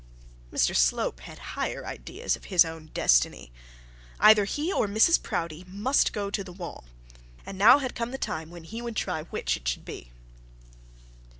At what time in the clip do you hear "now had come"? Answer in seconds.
7.55-8.09